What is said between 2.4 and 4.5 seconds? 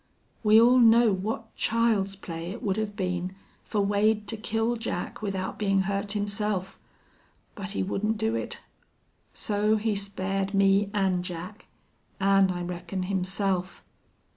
it would have been fer Wade to